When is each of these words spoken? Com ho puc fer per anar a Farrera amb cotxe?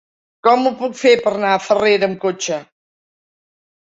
Com 0.45 0.69
ho 0.69 0.69
puc 0.79 0.95
fer 1.01 1.11
per 1.27 1.33
anar 1.35 1.51
a 1.57 1.61
Farrera 1.67 2.11
amb 2.11 2.21
cotxe? 2.27 2.59